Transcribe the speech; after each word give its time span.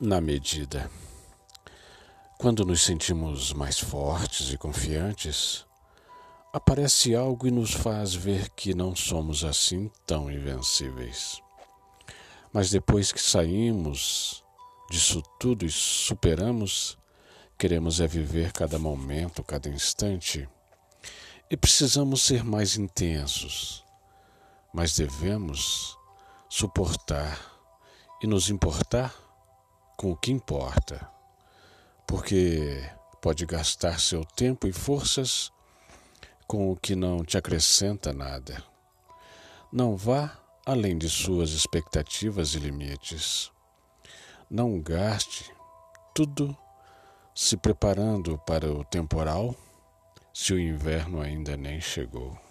na 0.00 0.20
medida. 0.20 0.90
Quando 2.38 2.64
nos 2.64 2.82
sentimos 2.82 3.52
mais 3.52 3.78
fortes 3.78 4.52
e 4.52 4.58
confiantes, 4.58 5.64
aparece 6.52 7.14
algo 7.14 7.46
e 7.46 7.50
nos 7.50 7.72
faz 7.72 8.14
ver 8.14 8.50
que 8.50 8.74
não 8.74 8.94
somos 8.94 9.44
assim 9.44 9.90
tão 10.04 10.30
invencíveis. 10.30 11.40
Mas 12.52 12.70
depois 12.70 13.12
que 13.12 13.22
saímos 13.22 14.44
disso 14.90 15.22
tudo 15.38 15.64
e 15.64 15.70
superamos, 15.70 16.98
queremos 17.56 18.00
é 18.00 18.06
viver 18.06 18.52
cada 18.52 18.78
momento, 18.78 19.44
cada 19.44 19.68
instante, 19.68 20.48
e 21.48 21.56
precisamos 21.56 22.22
ser 22.22 22.42
mais 22.42 22.76
intensos, 22.76 23.84
mas 24.72 24.96
devemos 24.96 25.96
suportar 26.48 27.38
e 28.20 28.26
nos 28.26 28.50
importar 28.50 29.23
com 29.96 30.10
o 30.10 30.16
que 30.16 30.32
importa, 30.32 31.08
porque 32.06 32.88
pode 33.20 33.46
gastar 33.46 33.98
seu 34.00 34.24
tempo 34.24 34.66
e 34.66 34.72
forças 34.72 35.50
com 36.46 36.70
o 36.70 36.76
que 36.76 36.94
não 36.94 37.24
te 37.24 37.38
acrescenta 37.38 38.12
nada. 38.12 38.62
Não 39.72 39.96
vá 39.96 40.38
além 40.66 40.96
de 40.96 41.08
suas 41.08 41.50
expectativas 41.50 42.54
e 42.54 42.58
limites. 42.58 43.50
Não 44.50 44.80
gaste 44.80 45.50
tudo 46.14 46.56
se 47.34 47.56
preparando 47.56 48.38
para 48.46 48.70
o 48.70 48.84
temporal 48.84 49.54
se 50.32 50.52
o 50.52 50.58
inverno 50.58 51.20
ainda 51.20 51.56
nem 51.56 51.80
chegou. 51.80 52.43